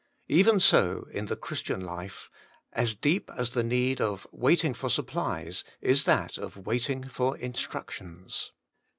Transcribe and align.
Even 0.29 0.55
80 0.55 1.01
in 1.15 1.27
the 1.27 1.35
Christian 1.35 1.81
life: 1.81 2.31
as 2.73 2.95
deep 2.95 3.29
as 3.37 3.51
the 3.51 3.61
need 3.61 4.01
of 4.01 4.25
waiting 4.31 4.73
for 4.73 4.89
supplies^ 4.89 5.63
is 5.79 6.05
that 6.05 6.39
of 6.39 6.57
waiting 6.65 7.03
for 7.03 7.37
instriictione. 7.37 8.49